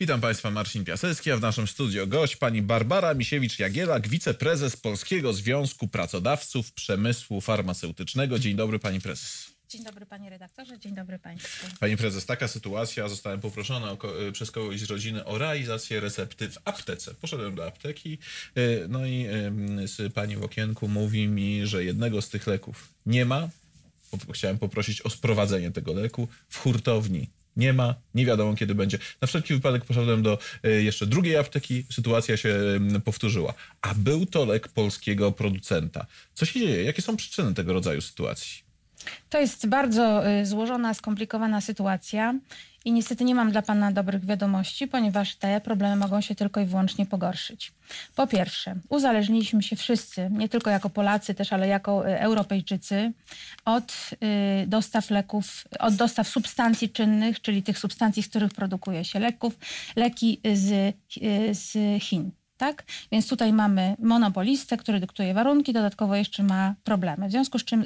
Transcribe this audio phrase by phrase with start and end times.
[0.00, 5.88] Witam Państwa, Marcin Piasecki, a w naszym studio gość pani Barbara Misiewicz-Jagielak, wiceprezes Polskiego Związku
[5.88, 8.38] Pracodawców Przemysłu Farmaceutycznego.
[8.38, 9.46] Dzień dobry Pani Prezes.
[9.68, 11.66] Dzień dobry panie redaktorze, dzień dobry państwu.
[11.80, 13.98] Pani prezes, taka sytuacja, zostałem poproszony o,
[14.32, 17.14] przez kogoś z rodziny o realizację recepty w aptece.
[17.14, 18.18] Poszedłem do apteki,
[18.58, 19.26] y, no i
[20.14, 23.48] pani w okienku mówi mi, że jednego z tych leków nie ma.
[24.32, 28.98] Chciałem poprosić o sprowadzenie tego leku w hurtowni nie ma, nie wiadomo kiedy będzie.
[29.20, 32.58] Na wszelki wypadek poszedłem do y, jeszcze drugiej apteki, sytuacja się
[33.04, 33.54] powtórzyła.
[33.82, 36.06] A był to lek polskiego producenta.
[36.34, 36.84] Co się dzieje?
[36.84, 38.67] Jakie są przyczyny tego rodzaju sytuacji?
[39.30, 42.34] To jest bardzo y, złożona, skomplikowana sytuacja
[42.84, 46.64] i niestety nie mam dla Pana dobrych wiadomości, ponieważ te problemy mogą się tylko i
[46.64, 47.72] wyłącznie pogorszyć.
[48.14, 53.12] Po pierwsze, uzależniliśmy się wszyscy, nie tylko jako Polacy też, ale jako y, Europejczycy,
[53.64, 53.92] od
[54.62, 59.58] y, dostaw leków, od dostaw substancji czynnych, czyli tych substancji, z których produkuje się leków,
[59.96, 60.96] leki z,
[61.52, 62.84] z Chin tak?
[63.12, 67.28] Więc tutaj mamy monopolistę, który dyktuje warunki, dodatkowo jeszcze ma problemy.
[67.28, 67.84] W związku z czym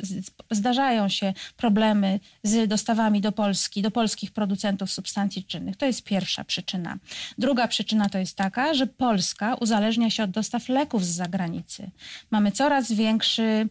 [0.51, 5.77] zdarzają się problemy z dostawami do Polski, do polskich producentów substancji czynnych.
[5.77, 6.99] To jest pierwsza przyczyna.
[7.39, 11.91] Druga przyczyna to jest taka, że Polska uzależnia się od dostaw leków z zagranicy.
[12.31, 13.69] Mamy coraz większy,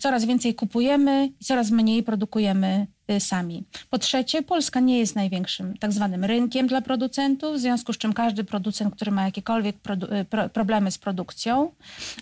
[0.00, 2.86] coraz więcej kupujemy i coraz mniej produkujemy
[3.20, 3.64] sami.
[3.90, 8.12] Po trzecie, Polska nie jest największym tak zwanym rynkiem dla producentów, w związku z czym
[8.12, 9.76] każdy producent, który ma jakiekolwiek
[10.20, 11.72] y, pro problemy z produkcją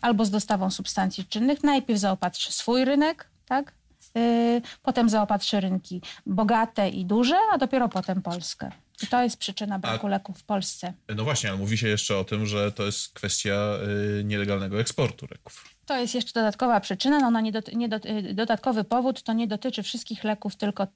[0.01, 3.73] albo z dostawą substancji czynnych, najpierw zaopatrzy swój rynek, tak?
[4.15, 8.71] Yy, potem zaopatrzy rynki bogate i duże, a dopiero potem Polskę.
[9.03, 10.93] I to jest przyczyna braku a, leków w Polsce.
[11.17, 13.79] No właśnie, ale mówi się jeszcze o tym, że to jest kwestia
[14.17, 15.74] yy, nielegalnego eksportu leków.
[15.87, 17.21] To jest jeszcze dodatkowa przyczyna.
[17.21, 20.87] No ona nie, doty, nie doty, dodatkowy powód to nie dotyczy wszystkich leków, tylko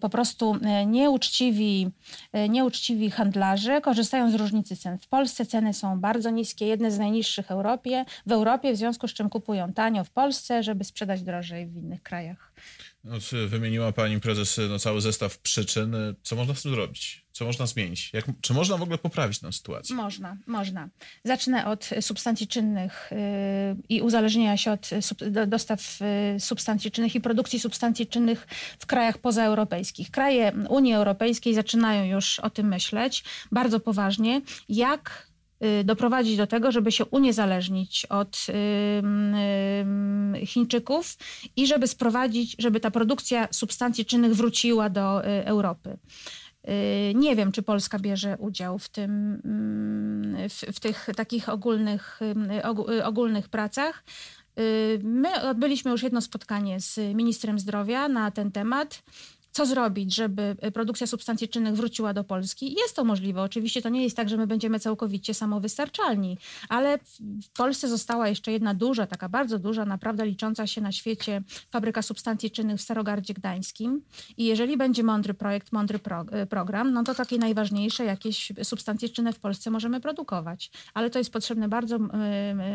[0.00, 1.90] po prostu e, nieuczciwi,
[2.48, 4.98] nieuczciwi handlarze korzystają z różnicy cen.
[4.98, 9.14] W Polsce ceny są bardzo niskie, jedne z najniższych Europie, w Europie, w związku z
[9.14, 12.52] czym kupują tanio w Polsce, żeby sprzedać drożej w innych krajach.
[13.04, 13.16] No,
[13.48, 15.96] wymieniła pani prezes no, cały zestaw przyczyn.
[16.22, 17.24] Co można z tym zrobić?
[17.32, 18.10] Co można zmienić?
[18.12, 19.96] Jak, czy można w ogóle poprawić tę sytuację?
[19.96, 20.88] Można, można.
[21.24, 23.18] Zacznę od substancji czynnych yy,
[23.88, 26.00] i uzależnienia się od sub, dostaw
[26.32, 28.46] yy, substancji czynnych i produkcji substancji czynnych
[28.78, 30.10] w krajach pozaeuropejskich.
[30.10, 35.33] Kraje Unii Europejskiej zaczynają już o tym myśleć bardzo poważnie, jak
[35.84, 38.46] doprowadzić do tego, żeby się uniezależnić od
[40.46, 41.16] Chińczyków
[41.56, 45.98] i żeby sprowadzić, żeby ta produkcja substancji czynnych wróciła do y, Europy.
[46.68, 49.40] Y, nie wiem, czy Polska bierze udział w, tym,
[50.48, 52.20] w, w tych takich ogólnych,
[53.04, 54.04] ogólnych pracach.
[55.02, 59.02] My odbyliśmy już jedno spotkanie z ministrem zdrowia na ten temat
[59.54, 62.74] co zrobić, żeby e, produkcja substancji czynnych wróciła do Polski.
[62.74, 63.42] Jest to możliwe.
[63.42, 66.38] Oczywiście to nie jest tak, że my będziemy całkowicie samowystarczalni,
[66.68, 66.98] ale
[67.42, 72.02] w Polsce została jeszcze jedna duża, taka bardzo duża, naprawdę licząca się na świecie fabryka
[72.02, 74.02] substancji czynnych w Starogardzie Gdańskim.
[74.36, 79.08] I jeżeli będzie mądry projekt, mądry pro, e, program, no to takie najważniejsze jakieś substancje
[79.08, 80.70] czynne w Polsce możemy produkować.
[80.94, 81.98] Ale to jest potrzebny bardzo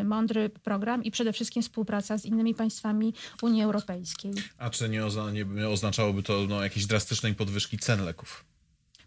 [0.04, 4.32] mądry program i przede wszystkim współpraca z innymi państwami Unii Europejskiej.
[4.58, 8.44] A czy nie, ozna, nie oznaczałoby to no, jakiejś drastycznej podwyżki cen leków?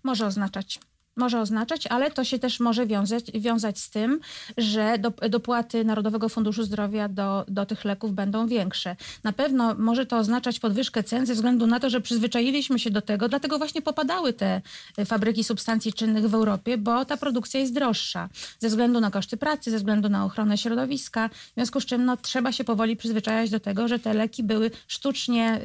[0.04, 0.80] Może oznaczać
[1.16, 4.20] może oznaczać, ale to się też może wiązać, wiązać z tym,
[4.58, 4.98] że
[5.30, 8.96] dopłaty Narodowego Funduszu Zdrowia do, do tych leków będą większe.
[9.24, 13.02] Na pewno może to oznaczać podwyżkę cen ze względu na to, że przyzwyczailiśmy się do
[13.02, 14.62] tego, dlatego właśnie popadały te
[15.06, 18.30] fabryki substancji czynnych w Europie, bo ta produkcja jest droższa
[18.60, 22.18] ze względu na koszty pracy, ze względu na ochronę środowiska, w związku z czym no,
[22.18, 25.62] trzeba się powoli przyzwyczajać do tego, że te leki były sztucznie,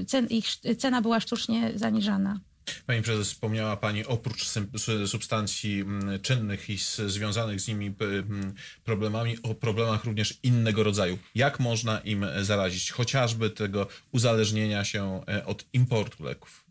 [0.00, 0.46] y, cen, ich
[0.78, 2.40] cena była sztucznie zaniżana.
[2.86, 4.44] Pani prezes, wspomniała Pani oprócz
[5.06, 5.84] substancji
[6.22, 7.94] czynnych i związanych z nimi
[8.84, 11.18] problemami, o problemach również innego rodzaju.
[11.34, 12.90] Jak można im zarazić?
[12.90, 16.65] Chociażby tego uzależnienia się e, od importu leków.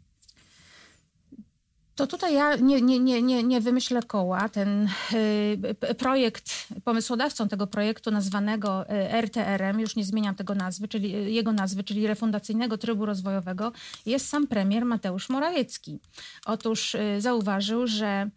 [1.95, 4.49] To tutaj ja nie, nie, nie, nie, nie wymyślę koła.
[4.49, 11.15] Ten y, projekt, pomysłodawcą tego projektu nazwanego y, RTR-em, już nie zmieniam tego nazwy, czyli
[11.15, 13.71] y, jego nazwy, czyli refundacyjnego trybu rozwojowego,
[14.05, 15.99] jest sam premier Mateusz Morawiecki.
[16.45, 18.29] Otóż zauważył, że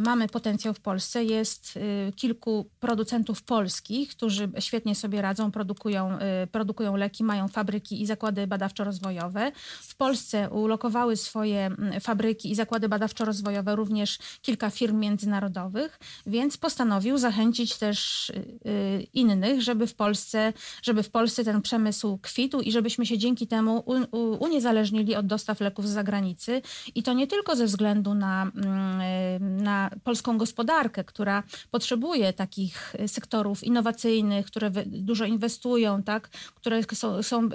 [0.00, 1.24] mamy potencjał w Polsce.
[1.24, 8.02] Jest y, kilku producentów polskich, którzy świetnie sobie radzą, produkują, y, produkują leki, mają fabryki
[8.02, 9.52] i zakłady badawczo-rozwojowe.
[9.82, 17.76] W Polsce ulokowały swoje fabryki i zakłady badawczo-rozwojowe również kilka firm międzynarodowych, więc postanowił zachęcić
[17.76, 18.32] też
[19.14, 23.84] innych, żeby w Polsce, żeby w Polsce ten przemysł kwitł i żebyśmy się dzięki temu
[24.40, 26.62] uniezależnili od dostaw leków z zagranicy.
[26.94, 28.52] I to nie tylko ze względu na,
[29.40, 36.28] na na polską gospodarkę, która potrzebuje takich sektorów innowacyjnych, które dużo inwestują, tak?
[36.54, 37.48] które są, są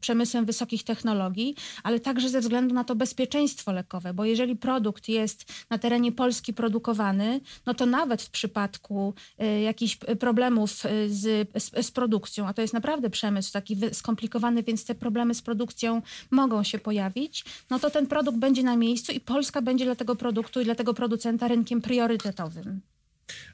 [0.00, 5.44] przemysłem wysokich technologii, ale także ze względu na to bezpieczeństwo lekowe, bo jeżeli produkt jest
[5.70, 9.14] na terenie Polski produkowany, no to nawet w przypadku
[9.62, 10.80] jakichś problemów z,
[11.12, 11.50] z,
[11.86, 16.62] z produkcją, a to jest naprawdę przemysł taki skomplikowany, więc te problemy z produkcją mogą
[16.62, 20.60] się pojawić, no to ten produkt będzie na miejscu i Polska będzie dla tego produktu
[20.60, 22.80] i dla tego producenta rynkiem priorytetowym.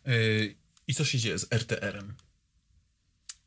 [0.07, 0.55] Yy,
[0.87, 2.15] I co się dzieje z RTR-em?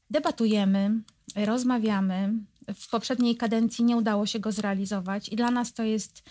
[0.09, 0.91] Debatujemy,
[1.35, 2.33] rozmawiamy.
[2.75, 6.23] W poprzedniej kadencji nie udało się go zrealizować i dla nas to jest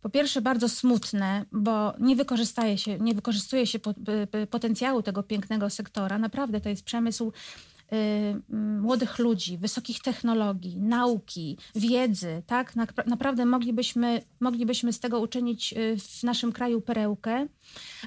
[0.00, 3.78] po pierwsze bardzo smutne, bo nie, wykorzystaje się, nie wykorzystuje się
[4.50, 6.18] potencjału tego pięknego sektora.
[6.18, 7.32] Naprawdę to jest przemysł y,
[8.80, 12.76] młodych ludzi, wysokich technologii, nauki, wiedzy, tak?
[13.06, 17.46] Naprawdę moglibyśmy, moglibyśmy z tego uczynić y, w naszym kraju perełkę,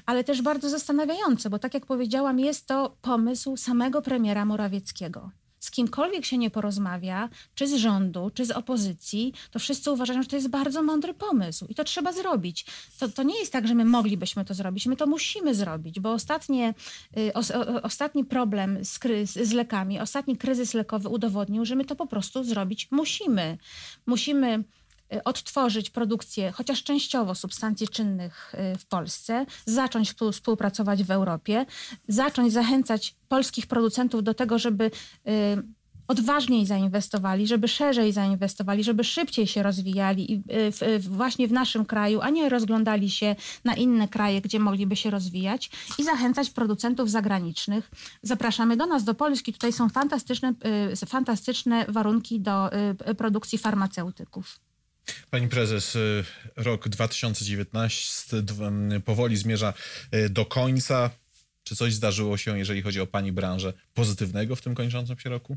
[0.06, 5.30] ale też bardzo zastanawiające, bo tak jak powiedziałam, jest to pomysł samego premiera Morawieckiego
[5.60, 10.28] z kimkolwiek się nie porozmawia, czy z rządu, czy z opozycji, to wszyscy uważają, że
[10.28, 12.66] to jest bardzo mądry pomysł i to trzeba zrobić.
[12.98, 16.12] To, to nie jest tak, że my moglibyśmy to zrobić, my to musimy zrobić, bo
[16.12, 16.74] ostatnie,
[17.16, 17.42] y, o,
[17.82, 22.88] ostatni problem z, z lekami, ostatni kryzys lekowy udowodnił, że my to po prostu zrobić
[22.90, 23.58] musimy.
[24.06, 24.64] Musimy
[25.24, 31.66] odtworzyć produkcję chociaż częściowo substancji czynnych y, w Polsce, zacząć współpracować w Europie,
[32.08, 35.30] zacząć zachęcać polskich producentów do tego, żeby y,
[36.08, 40.42] odważniej zainwestowali, żeby szerzej zainwestowali, żeby szybciej się rozwijali
[41.00, 45.70] właśnie w naszym kraju, a nie rozglądali się na inne kraje, gdzie mogliby się rozwijać
[45.98, 47.90] i zachęcać producentów zagranicznych.
[48.22, 49.52] Zapraszamy do nas, do Polski.
[49.52, 50.54] Tutaj są fantastyczne,
[51.06, 52.70] fantastyczne warunki do
[53.16, 54.60] produkcji farmaceutyków.
[55.30, 56.24] Pani prezes, y,
[56.56, 58.42] rok 2019
[59.04, 59.74] powoli zmierza
[60.14, 61.10] y, do końca.
[61.64, 65.56] Czy coś zdarzyło się, jeżeli chodzi o Pani branżę, pozytywnego w tym kończącym się roku?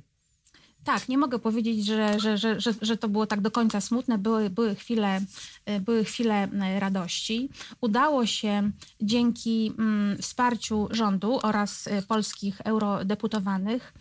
[0.83, 4.17] Tak, nie mogę powiedzieć, że, że, że, że, to było tak do końca smutne.
[4.17, 5.21] Były, były, chwile,
[5.69, 6.47] y, były chwile
[6.79, 7.49] radości.
[7.81, 8.71] Udało się
[9.01, 9.73] dzięki
[10.21, 13.93] wsparciu rządu oraz polskich eurodeputowanych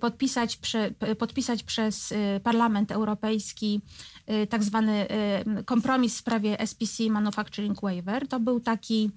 [0.00, 3.80] podpisać, prze, podpisać przez Parlament Europejski
[4.48, 5.06] tak zwany
[5.64, 8.28] kompromis w sprawie SPC Manufacturing Waiver.
[8.28, 9.10] To był taki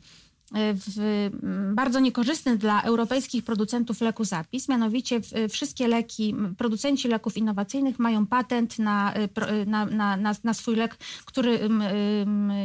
[0.54, 1.30] w,
[1.76, 4.70] bardzo niekorzystny dla europejskich producentów leku zapis.
[4.70, 9.14] Mianowicie wszystkie leki, producenci leków innowacyjnych mają patent na,
[9.68, 11.60] na, na, na, na swój lek, który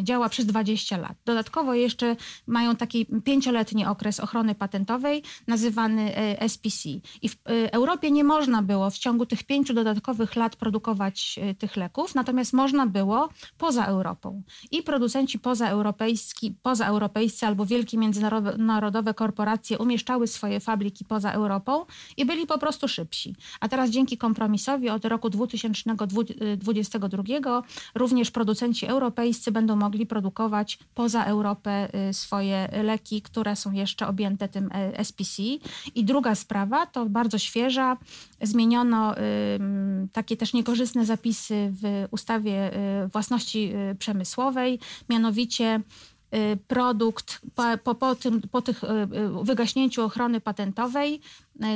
[0.02, 1.17] działa przez 20 lat.
[1.25, 6.88] Dodatkowo jeszcze mają taki pięcioletni okres ochrony patentowej nazywany e, SPC.
[7.23, 11.55] I w e, Europie nie można było w ciągu tych pięciu dodatkowych lat produkować e,
[11.55, 14.43] tych leków, natomiast można było poza Europą.
[14.70, 21.85] I producenci pozaeuropejscy, pozaeuropejscy albo wielcy wielkie międzynarodowe korporacje umieszczały swoje fabryki poza Europą
[22.17, 23.37] i byli po prostu szybsi.
[23.61, 27.23] A teraz dzięki kompromisowi od roku 2022
[27.95, 34.49] również producenci europejscy będą mogli produkować poza Europę y, swoje leki, które są jeszcze objęte
[34.49, 35.43] tym y, SPC.
[35.95, 37.97] I druga sprawa to bardzo świeża,
[38.43, 39.15] zmieniono
[40.13, 42.75] takie też niekorzystne zapisy w ustawie
[43.05, 44.79] y, własności przemysłowej,
[45.09, 45.81] mianowicie
[46.67, 51.21] produkt po, po, po, tym, po tych y, y, wygaśnięciu ochrony patentowej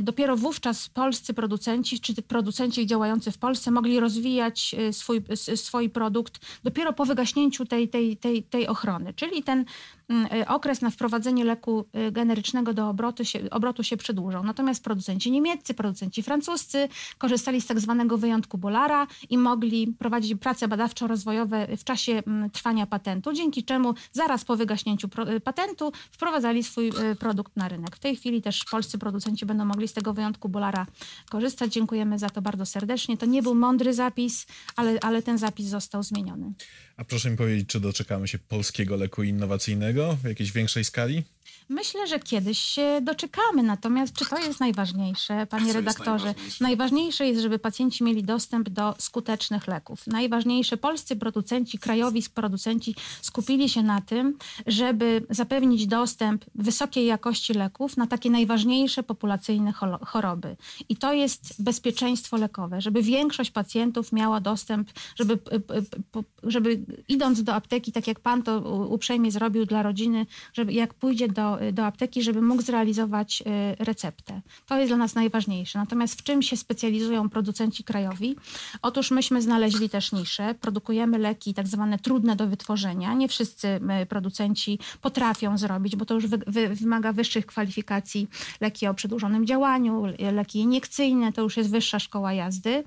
[0.03, 5.23] dopiero wówczas polscy producenci, czy producenci działający w Polsce mogli rozwijać e, swój,
[5.55, 9.15] swój produkt dopiero po wygaśnięciu tej, tej, tej, tej ochrony.
[9.15, 9.65] Czyli ten
[10.09, 14.45] mm, e, okres na wprowadzenie leku generycznego do obrotu się, obrotu się przedłużał.
[14.45, 20.69] Natomiast producenci niemieccy, producenci francuscy korzystali z tak zwanego wyjątku Bolara i mogli prowadzić prace
[20.69, 25.09] badawczo-rozwojowe w czasie mm, trwania patentu, dzięki czemu zaraz po wygaśnięciu
[25.45, 27.97] patentu wprowadzali swój produkt na rynek.
[27.97, 30.87] W tej chwili też polscy producenci będą mogli z tego wyjątku Bolara
[31.31, 31.73] korzystać.
[31.73, 33.17] Dziękujemy za to bardzo serdecznie.
[33.17, 36.53] To nie był mądry zapis, ale, ale ten zapis został zmieniony.
[36.97, 41.23] A proszę mi powiedzieć, czy doczekamy się polskiego leku innowacyjnego w jakiejś większej skali?
[41.69, 43.63] Myślę, że kiedyś się doczekamy.
[43.63, 46.27] Natomiast czy to jest najważniejsze, panie redaktorze?
[46.27, 46.65] Jest najważniejsze?
[46.65, 50.07] najważniejsze jest, żeby pacjenci mieli dostęp do skutecznych leków.
[50.07, 57.97] Najważniejsze, polscy producenci, krajowi producenci skupili się na tym, żeby zapewnić dostęp wysokiej jakości leków
[57.97, 59.62] na takie najważniejsze populacyjne
[60.07, 60.57] choroby.
[60.89, 65.39] I to jest bezpieczeństwo lekowe, żeby większość pacjentów miała dostęp, żeby,
[66.43, 71.29] żeby idąc do apteki, tak jak pan to uprzejmie zrobił dla rodziny, żeby jak pójdzie
[71.29, 73.43] do, do apteki, żeby mógł zrealizować
[73.81, 74.41] y, receptę.
[74.67, 75.79] To jest dla nas najważniejsze.
[75.79, 78.37] Natomiast w czym się specjalizują producenci krajowi?
[78.83, 80.55] Otóż myśmy znaleźli też niszę.
[80.55, 83.15] Produkujemy leki tak zwane trudne do wytworzenia.
[83.15, 88.29] Nie wszyscy producenci potrafią zrobić, bo to już wy, wy, wymaga wyższych kwalifikacji.
[88.61, 92.85] Leki o przedłużonym działaniu, leki iniekcyjne, to już jest wyższa szkoła jazdy.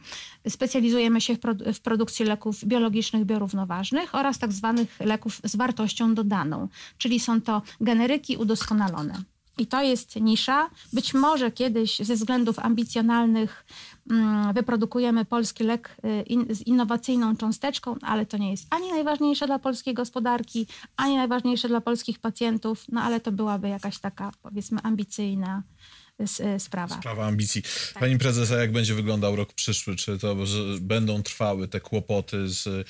[0.50, 1.39] Specjalizujemy się w,
[1.74, 6.67] w produkcji leków biologicznych, biorównoważnych oraz tak zwanych leków z wartością dodaną,
[6.98, 9.15] czyli są to generyki udoskonalone.
[9.57, 10.69] I to jest nisza.
[10.93, 13.65] Być może kiedyś ze względów ambicjonalnych
[14.12, 19.48] mm, wyprodukujemy polski lek y, in, z innowacyjną cząsteczką, ale to nie jest ani najważniejsze
[19.48, 20.67] dla polskiej gospodarki,
[20.98, 25.63] ani najważniejsze dla polskich pacjentów, no ale to byłaby jakaś taka, powiedzmy, ambicyjna
[26.60, 26.98] sprawa.
[27.00, 27.62] Sprawa ambicji.
[27.62, 28.00] Tak.
[28.00, 29.95] Pani prezes, a jak będzie wyglądał rok przyszły?
[29.95, 30.36] Czy to
[30.81, 32.88] będą trwały te kłopoty z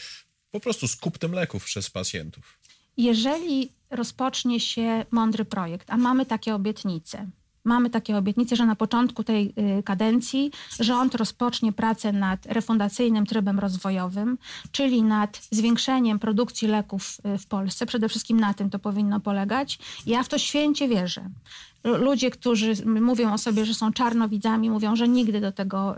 [0.52, 2.58] po prostu z kupnem leków przez pacjentów?
[2.98, 7.28] jeżeli rozpocznie się mądry projekt, a mamy takie obietnice,
[7.64, 13.60] mamy takie obietnice, że na początku tej y, kadencji rząd rozpocznie pracę nad refundacyjnym trybem
[13.60, 14.38] rozwojowym,
[14.72, 17.86] czyli nad zwiększeniem produkcji leków y, w Polsce.
[17.86, 19.80] Przede wszystkim na tym to powinno polegać.
[20.06, 21.30] Ja w to święcie wierzę
[21.86, 25.96] ludzie, którzy mówią o sobie, że są czarnowidzami, mówią, że nigdy do tego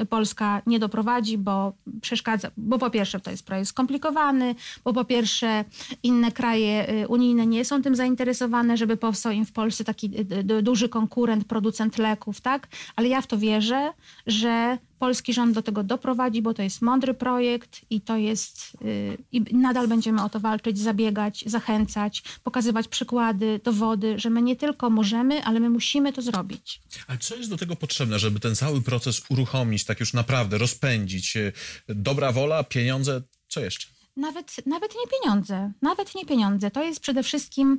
[0.00, 4.54] y, Polska nie doprowadzi, bo przeszkadza, bo po pierwsze to jest projekt skomplikowany,
[4.84, 5.64] bo po pierwsze
[6.02, 10.10] inne kraje y, unijne nie są tym zainteresowane, żeby powstał im w Polsce taki
[10.50, 12.68] y, duży konkurent, producent leków, tak?
[12.96, 13.92] Ale ja w to wierzę,
[14.26, 19.18] że polski rząd do tego doprowadzi, bo to jest mądry projekt i to jest, yy,
[19.32, 24.90] i nadal będziemy o to walczyć, zabiegać, zachęcać, pokazywać przykłady, dowody, że my nie tylko
[24.90, 26.80] możemy, ale my musimy to zrobić.
[27.06, 31.36] Ale co jest do tego potrzebne, żeby ten cały proces uruchomić, tak już naprawdę rozpędzić?
[31.36, 31.52] Y,
[31.88, 33.88] dobra wola, pieniądze, co jeszcze?
[34.16, 36.70] Nawet, nawet nie pieniądze, nawet nie pieniądze.
[36.70, 37.78] To jest przede wszystkim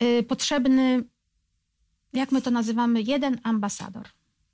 [0.00, 1.04] yy, potrzebny,
[2.12, 4.08] jak my to nazywamy, jeden ambasador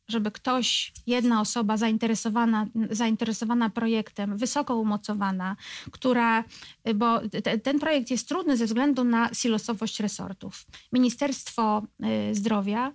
[0.08, 5.56] żeby ktoś, jedna osoba zainteresowana, zainteresowana projektem, wysoko umocowana,
[5.90, 6.44] która,
[6.94, 10.66] bo te, ten projekt jest trudny ze względu na silosowość resortów.
[10.92, 11.82] Ministerstwo
[12.30, 12.92] y, Zdrowia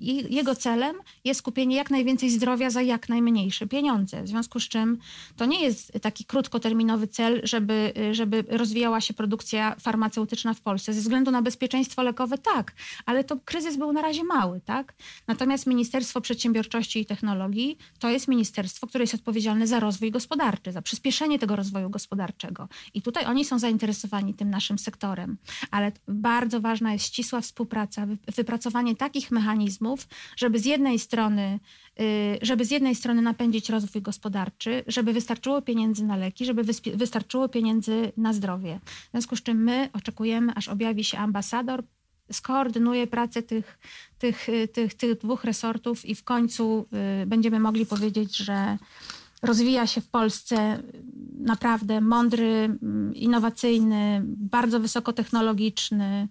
[0.00, 4.22] jego celem jest kupienie jak najwięcej zdrowia za jak najmniejsze pieniądze.
[4.22, 4.98] W związku z czym
[5.36, 10.92] to nie jest taki krótkoterminowy cel, żeby, żeby rozwijała się produkcja farmaceutyczna w Polsce.
[10.92, 12.74] Ze względu na bezpieczeństwo lekowe tak,
[13.06, 14.94] ale to kryzys był na razie mały, tak?
[15.26, 20.82] Natomiast Ministerstwo Przedsiębiorczości i Technologii to jest ministerstwo, które jest odpowiedzialne za rozwój gospodarczy, za
[20.82, 22.68] przyspieszenie tego rozwoju gospodarczego.
[22.94, 25.36] I tutaj oni są zainteresowani tym naszym sektorem.
[25.70, 29.83] Ale bardzo ważna jest ścisła współpraca, wypracowanie takich mechanizmów,
[30.36, 31.60] żeby z jednej strony,
[32.00, 36.62] y, żeby z jednej strony napędzić rozwój gospodarczy, żeby wystarczyło pieniędzy na leki, żeby
[36.94, 38.80] wystarczyło pieniędzy na zdrowie.
[38.86, 41.84] W związku z czym my oczekujemy, aż objawi się ambasador,
[42.32, 43.78] skoordynuje pracę tych,
[44.18, 46.86] tych, y, tych, tych dwóch resortów i w końcu
[47.22, 48.78] y, będziemy mogli powiedzieć, że
[49.42, 50.82] rozwija się w Polsce
[51.38, 56.28] naprawdę mądry, mm, innowacyjny, bardzo wysokotechnologiczny,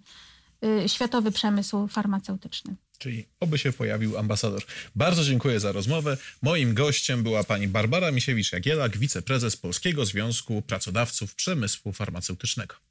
[0.86, 2.76] światowy przemysł farmaceutyczny.
[2.98, 4.62] Czyli oby się pojawił ambasador.
[4.94, 6.16] Bardzo dziękuję za rozmowę.
[6.42, 12.84] Moim gościem była pani Barbara Misiewicz-Jagielak, wiceprezes Polskiego Związku Pracodawców Przemysłu Farmaceutycznego.